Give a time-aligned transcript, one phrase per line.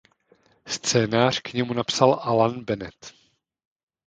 [0.67, 3.13] Scénář k němu napsal Alan Bennett.